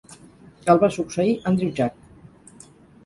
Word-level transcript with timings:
El 0.73 0.79
va 0.85 0.89
succeir 0.95 1.35
Andrew 1.53 1.77
Jack. 1.81 2.65